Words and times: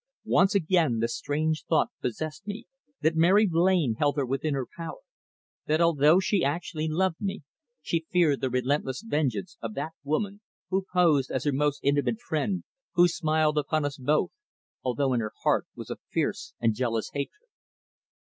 Once 0.25 0.55
again 0.55 0.97
the 0.97 1.07
strange 1.07 1.63
thought 1.65 1.89
possessed 2.01 2.47
me 2.47 2.65
that 3.01 3.15
Mary 3.15 3.45
Blain 3.45 3.93
held 3.99 4.17
her 4.17 4.25
within 4.25 4.55
her 4.55 4.65
power; 4.75 5.01
that 5.67 5.79
although 5.79 6.19
she 6.19 6.43
actually 6.43 6.87
loved 6.87 7.21
me 7.21 7.43
she 7.83 8.07
feared 8.11 8.41
the 8.41 8.49
relentless 8.49 9.03
vengeance 9.03 9.59
of 9.61 9.75
that 9.75 9.91
woman 10.03 10.41
who 10.71 10.83
posed 10.91 11.29
as 11.29 11.43
her 11.43 11.51
most 11.53 11.79
intimate 11.83 12.19
friend, 12.19 12.63
who 12.95 13.07
smiled 13.07 13.59
upon 13.59 13.85
us 13.85 13.97
both, 13.99 14.31
although 14.81 15.13
in 15.13 15.19
her 15.19 15.33
heart 15.43 15.67
was 15.75 15.91
a 15.91 15.97
fierce 16.09 16.55
and 16.59 16.73
jealous 16.73 17.11
hatred. 17.13 17.47